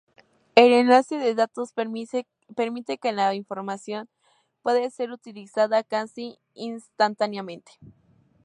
El 0.55 0.71
enlace 0.73 1.15
de 1.17 1.35
datos 1.35 1.73
permite 1.73 2.25
que 2.97 3.11
la 3.11 3.35
información 3.35 4.09
puede 4.63 4.89
ser 4.89 5.11
utilizada 5.11 5.83
casi 5.83 6.39
instantáneamente. 6.55 7.73